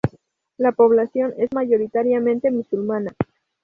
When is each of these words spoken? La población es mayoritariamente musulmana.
La 0.57 0.71
población 0.71 1.31
es 1.37 1.53
mayoritariamente 1.53 2.49
musulmana. 2.49 3.11